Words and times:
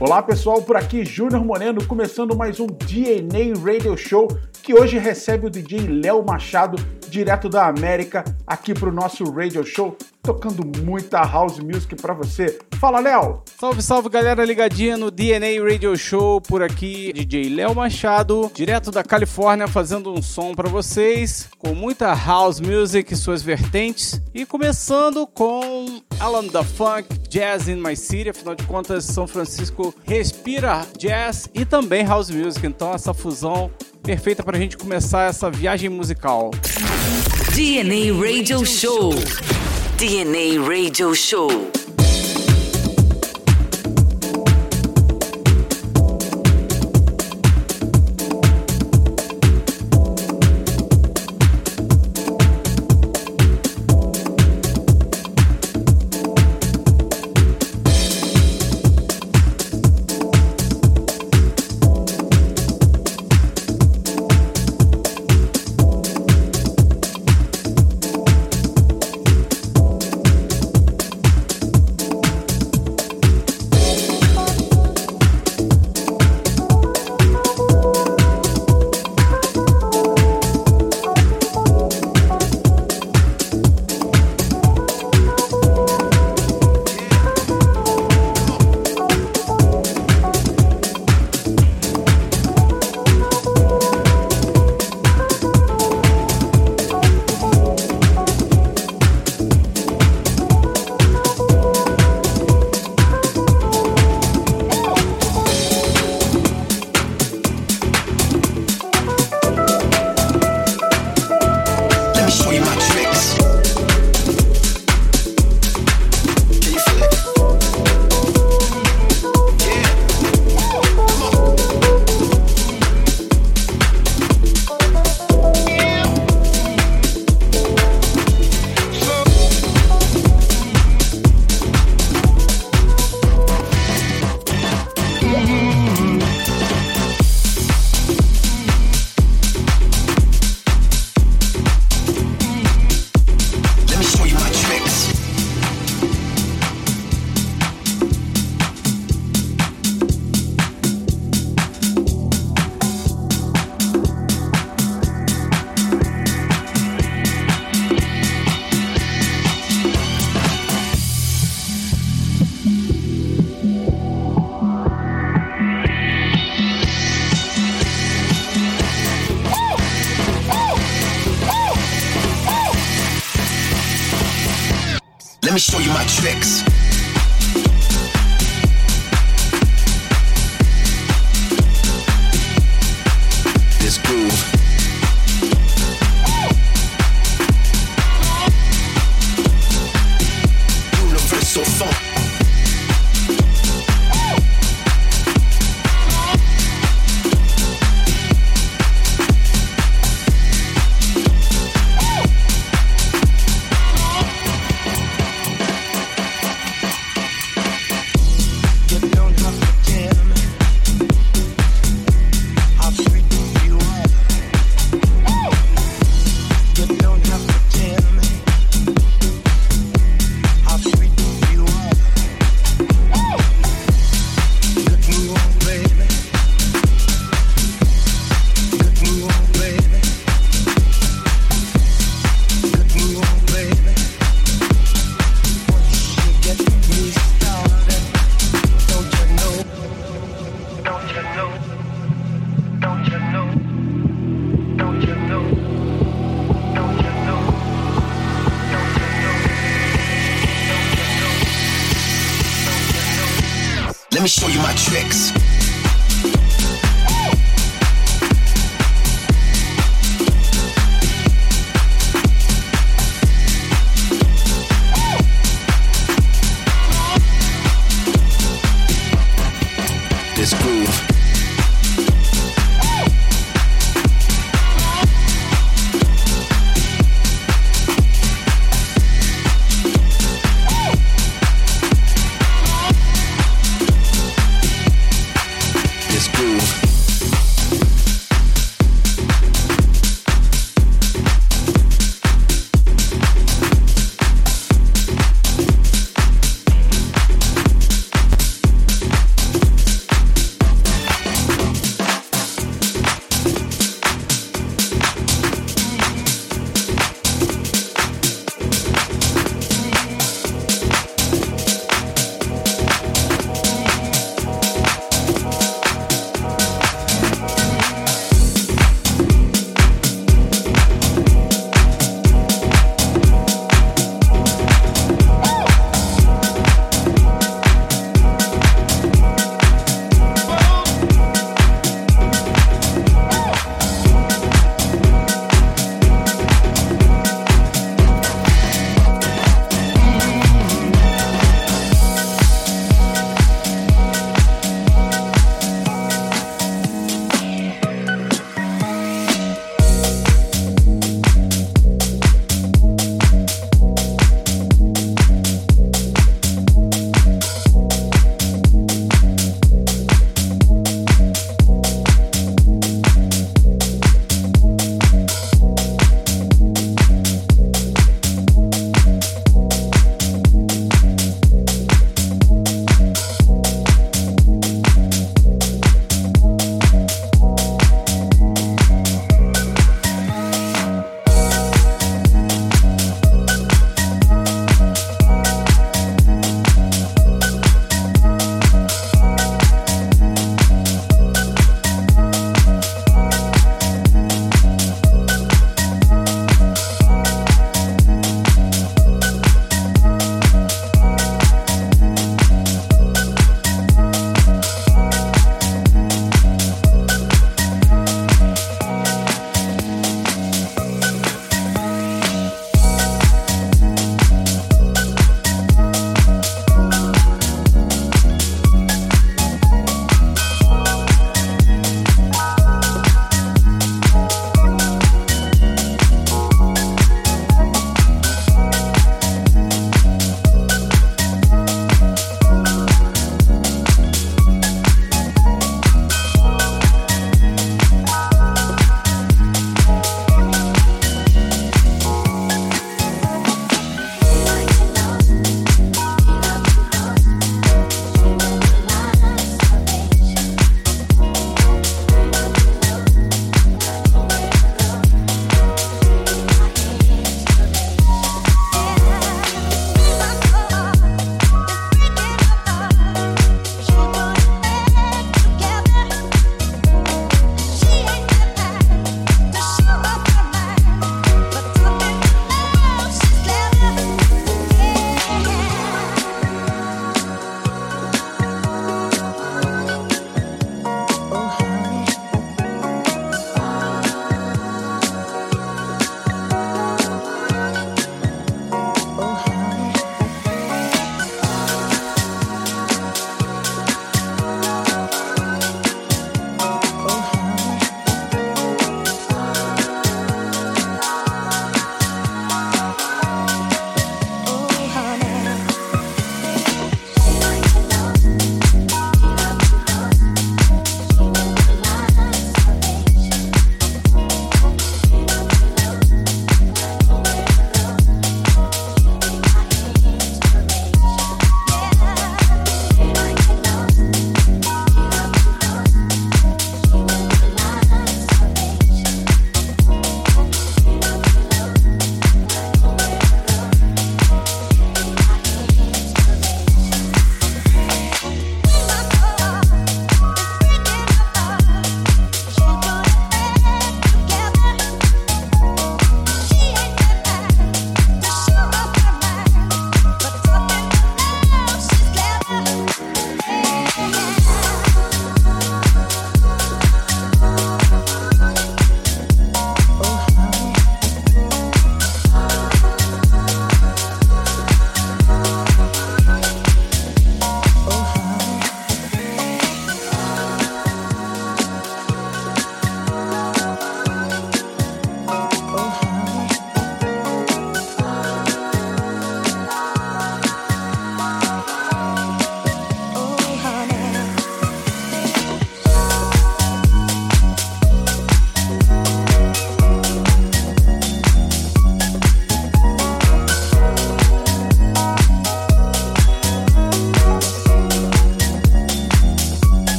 Olá 0.00 0.22
pessoal, 0.22 0.62
por 0.62 0.78
aqui 0.78 1.04
Júnior 1.04 1.44
Moreno, 1.44 1.86
começando 1.86 2.34
mais 2.34 2.58
um 2.58 2.66
DNA 2.66 3.52
Radio 3.62 3.98
Show, 3.98 4.28
que 4.62 4.72
hoje 4.72 4.96
recebe 4.96 5.46
o 5.46 5.50
DJ 5.50 5.80
Léo 5.80 6.24
Machado, 6.24 6.82
direto 7.10 7.50
da 7.50 7.66
América, 7.66 8.24
aqui 8.46 8.72
para 8.72 8.88
o 8.88 8.92
nosso 8.92 9.30
Radio 9.30 9.62
Show, 9.62 9.94
tocando 10.22 10.64
muita 10.82 11.22
house 11.22 11.58
music 11.58 11.96
para 11.96 12.12
você. 12.14 12.58
Fala, 12.78 13.00
Léo! 13.00 13.42
Salve, 13.58 13.82
salve 13.82 14.08
galera 14.08 14.44
ligadinha 14.44 14.96
no 14.96 15.10
DNA 15.10 15.62
Radio 15.62 15.96
Show, 15.96 16.40
por 16.40 16.62
aqui 16.62 17.12
DJ 17.12 17.48
Léo 17.48 17.74
Machado, 17.74 18.50
direto 18.54 18.90
da 18.90 19.02
Califórnia, 19.02 19.66
fazendo 19.66 20.12
um 20.12 20.22
som 20.22 20.54
para 20.54 20.68
vocês, 20.68 21.48
com 21.58 21.74
muita 21.74 22.14
house 22.14 22.60
music 22.60 23.12
e 23.12 23.16
suas 23.16 23.42
vertentes, 23.42 24.20
e 24.34 24.46
começando 24.46 25.26
com 25.26 26.02
Alan 26.18 26.46
da 26.46 26.62
Funk, 26.62 27.18
Jazz 27.28 27.68
in 27.68 27.76
My 27.76 27.96
City, 27.96 28.30
afinal 28.30 28.54
de 28.54 28.64
contas, 28.64 29.04
São 29.04 29.26
Francisco 29.26 29.94
respira 30.04 30.86
jazz 30.98 31.48
e 31.54 31.64
também 31.64 32.04
house 32.04 32.30
music, 32.30 32.66
então 32.66 32.94
essa 32.94 33.14
fusão 33.14 33.70
perfeita 34.02 34.42
para 34.42 34.56
a 34.56 34.60
gente 34.60 34.76
começar 34.76 35.28
essa 35.28 35.50
viagem 35.50 35.88
musical. 35.88 36.50
DNA 37.54 38.12
Radio 38.14 38.64
Show. 38.64 39.12
DNA 40.00 40.66
Radio 40.66 41.12
Show. 41.12 41.89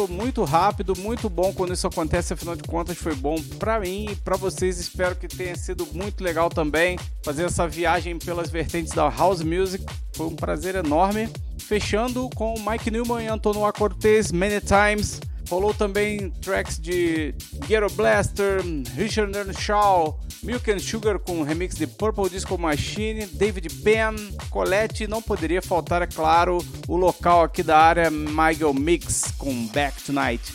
Passou 0.00 0.08
muito 0.08 0.44
rápido, 0.44 0.96
muito 0.96 1.28
bom 1.28 1.52
quando 1.52 1.74
isso 1.74 1.86
acontece, 1.86 2.32
afinal 2.32 2.56
de 2.56 2.62
contas 2.62 2.96
foi 2.96 3.14
bom 3.14 3.36
para 3.58 3.80
mim 3.80 4.06
e 4.10 4.16
para 4.16 4.36
vocês. 4.36 4.78
Espero 4.78 5.16
que 5.16 5.28
tenha 5.28 5.54
sido 5.56 5.86
muito 5.92 6.22
legal 6.22 6.48
também 6.48 6.98
fazer 7.22 7.44
essa 7.44 7.66
viagem 7.68 8.18
pelas 8.18 8.48
vertentes 8.50 8.92
da 8.94 9.08
house 9.08 9.42
music. 9.42 9.84
Foi 10.14 10.26
um 10.26 10.36
prazer 10.36 10.74
enorme. 10.76 11.28
Fechando 11.58 12.30
com 12.34 12.54
Mike 12.58 12.90
Newman 12.90 13.24
e 13.24 13.28
Antonio 13.28 13.70
Cortez, 13.72 14.32
Many 14.32 14.60
Times. 14.60 15.20
Rolou 15.50 15.74
também 15.74 16.30
tracks 16.30 16.78
de 16.78 17.34
Ghetto 17.66 17.92
Blaster, 17.94 18.62
Richard 18.94 19.36
Earnshaw, 19.36 20.20
Milk 20.44 20.70
and 20.70 20.78
Sugar 20.78 21.18
com 21.18 21.42
remix 21.42 21.74
de 21.74 21.88
Purple 21.88 22.30
Disco 22.30 22.56
Machine, 22.56 23.26
David 23.26 23.68
Penn, 23.82 24.14
Colette, 24.48 25.08
não 25.08 25.20
poderia 25.20 25.60
faltar, 25.60 26.02
é 26.02 26.06
claro, 26.06 26.64
o 26.86 26.96
local 26.96 27.42
aqui 27.42 27.64
da 27.64 27.76
área 27.76 28.12
Michael 28.12 28.72
Mix 28.74 29.32
com 29.36 29.66
Back 29.66 30.00
Tonight. 30.04 30.54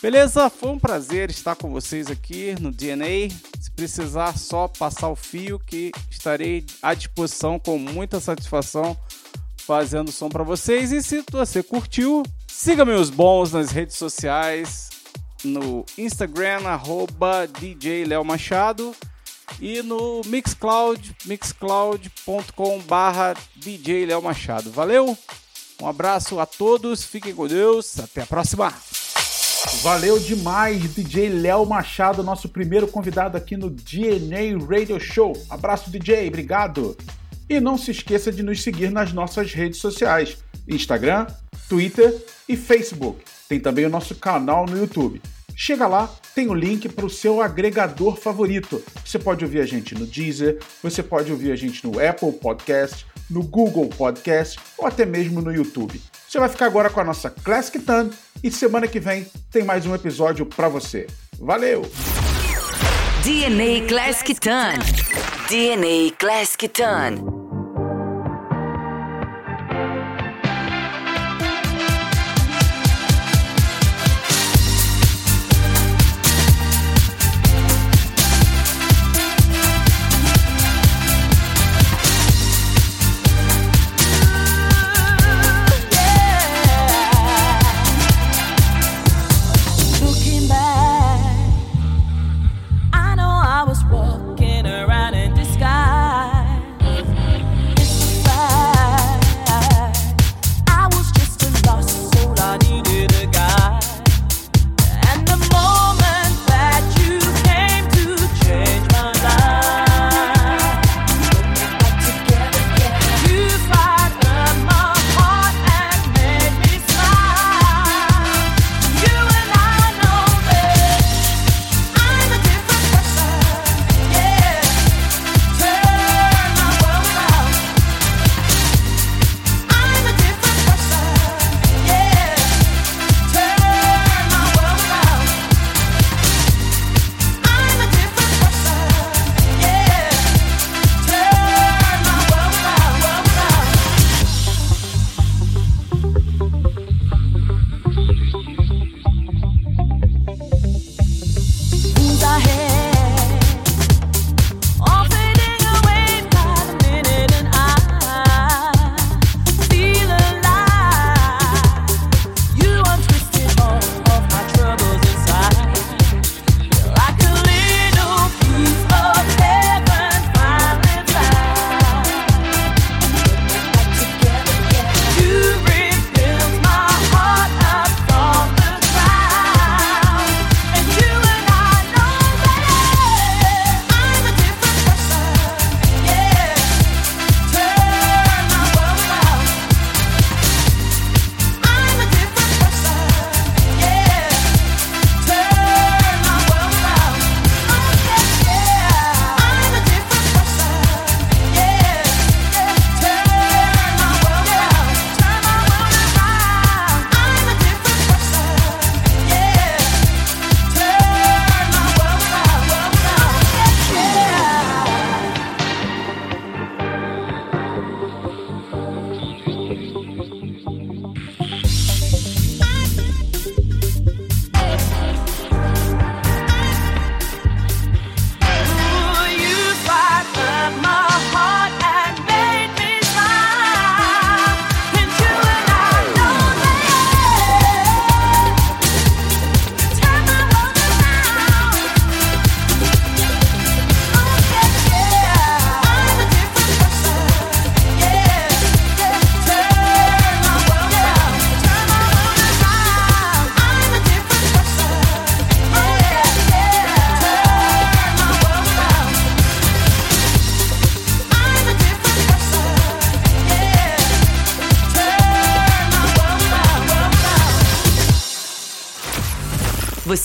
Beleza? 0.00 0.48
Foi 0.48 0.70
um 0.70 0.78
prazer 0.78 1.28
estar 1.28 1.56
com 1.56 1.68
vocês 1.70 2.08
aqui 2.08 2.54
no 2.60 2.70
DNA. 2.70 3.28
Se 3.58 3.70
precisar, 3.72 4.38
só 4.38 4.68
passar 4.68 5.08
o 5.08 5.16
fio 5.16 5.58
que 5.58 5.90
estarei 6.08 6.64
à 6.80 6.94
disposição 6.94 7.58
com 7.58 7.76
muita 7.78 8.20
satisfação 8.20 8.96
fazendo 9.56 10.12
som 10.12 10.28
para 10.28 10.44
vocês. 10.44 10.92
E 10.92 11.02
se 11.02 11.24
você 11.32 11.62
curtiu, 11.64 12.22
siga 12.56 12.86
meus 12.86 13.10
bons 13.10 13.52
nas 13.52 13.70
redes 13.70 13.96
sociais, 13.96 14.88
no 15.44 15.84
Instagram, 15.98 16.66
arroba 16.66 17.46
DJ 17.46 18.06
Léo 18.06 18.24
Machado 18.24 18.96
e 19.60 19.82
no 19.82 20.22
Mixcloud, 20.24 21.14
mixcloud.com 21.26 22.80
barra 22.80 23.34
DJ 23.54 24.06
Léo 24.06 24.22
Machado. 24.22 24.70
Valeu, 24.70 25.16
um 25.80 25.86
abraço 25.86 26.40
a 26.40 26.46
todos, 26.46 27.04
fiquem 27.04 27.34
com 27.34 27.46
Deus, 27.46 28.00
até 28.00 28.22
a 28.22 28.26
próxima! 28.26 28.72
Valeu 29.82 30.18
demais, 30.18 30.94
DJ 30.94 31.28
Léo 31.28 31.66
Machado, 31.66 32.22
nosso 32.22 32.48
primeiro 32.48 32.88
convidado 32.88 33.36
aqui 33.36 33.54
no 33.54 33.68
DNA 33.68 34.58
Radio 34.66 34.98
Show. 34.98 35.34
Abraço, 35.50 35.90
DJ, 35.90 36.26
obrigado! 36.26 36.96
E 37.50 37.60
não 37.60 37.76
se 37.76 37.90
esqueça 37.90 38.32
de 38.32 38.42
nos 38.42 38.62
seguir 38.62 38.90
nas 38.90 39.12
nossas 39.12 39.52
redes 39.52 39.78
sociais: 39.78 40.38
Instagram, 40.66 41.26
Twitter 41.68 42.14
e 42.48 42.56
Facebook. 42.56 43.24
Tem 43.48 43.60
também 43.60 43.84
o 43.84 43.90
nosso 43.90 44.14
canal 44.14 44.66
no 44.66 44.76
YouTube. 44.76 45.20
Chega 45.54 45.86
lá, 45.86 46.10
tem 46.34 46.48
o 46.48 46.54
link 46.54 46.86
para 46.88 47.06
o 47.06 47.10
seu 47.10 47.40
agregador 47.40 48.16
favorito. 48.16 48.82
Você 49.04 49.18
pode 49.18 49.42
ouvir 49.42 49.60
a 49.60 49.66
gente 49.66 49.94
no 49.94 50.06
Deezer, 50.06 50.58
você 50.82 51.02
pode 51.02 51.32
ouvir 51.32 51.50
a 51.50 51.56
gente 51.56 51.86
no 51.86 51.98
Apple 51.98 52.32
Podcast, 52.32 53.06
no 53.30 53.42
Google 53.42 53.88
Podcast 53.88 54.58
ou 54.76 54.86
até 54.86 55.06
mesmo 55.06 55.40
no 55.40 55.52
YouTube. 55.52 56.00
Você 56.28 56.38
vai 56.38 56.48
ficar 56.50 56.66
agora 56.66 56.90
com 56.90 57.00
a 57.00 57.04
nossa 57.04 57.30
Classic 57.30 57.78
Tan 57.78 58.10
e 58.44 58.50
semana 58.50 58.86
que 58.86 59.00
vem 59.00 59.26
tem 59.50 59.64
mais 59.64 59.86
um 59.86 59.94
episódio 59.94 60.44
para 60.44 60.68
você. 60.68 61.06
Valeu! 61.38 61.82
DNA 63.24 63.86
Classic 63.88 64.38
Tan. 64.38 64.74
DNA 65.48 66.14
Classic 66.18 66.68
Tan. 66.68 67.35